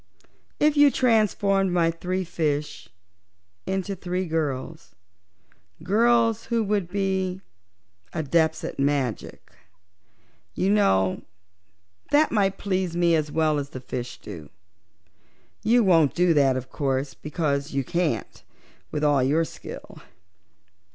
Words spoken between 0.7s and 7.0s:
you transformed my three fish into three girls girls who would